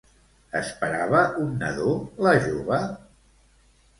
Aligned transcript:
Esperava 0.59 1.19
un 1.43 1.51
nadó 1.63 1.91
la 2.27 2.33
jove? 2.47 2.79